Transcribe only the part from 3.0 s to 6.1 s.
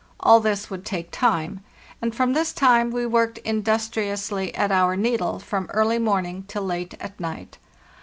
worked industriously at our needle from early